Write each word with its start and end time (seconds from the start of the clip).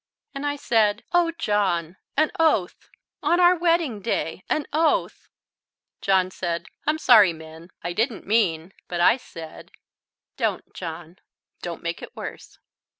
And 0.33 0.47
I 0.47 0.55
said, 0.55 1.03
"Oh, 1.13 1.29
John, 1.37 1.95
an 2.17 2.31
oath! 2.39 2.89
on 3.21 3.39
our 3.39 3.55
wedding 3.55 4.01
day, 4.01 4.43
an 4.49 4.65
oath!" 4.73 5.29
John 6.01 6.31
said, 6.31 6.65
"I'm 6.87 6.97
sorry, 6.97 7.33
Minn, 7.33 7.69
I 7.83 7.93
didn't 7.93 8.25
mean" 8.25 8.73
but 8.89 8.99
I 8.99 9.17
said, 9.17 9.69
"Don't, 10.37 10.73
John, 10.73 11.19
don't 11.61 11.83
make 11.83 12.01
it 12.01 12.15
worse. 12.15 12.57